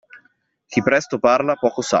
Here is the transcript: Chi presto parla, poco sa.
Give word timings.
Chi 0.65 0.81
presto 0.81 1.19
parla, 1.19 1.55
poco 1.57 1.83
sa. 1.83 1.89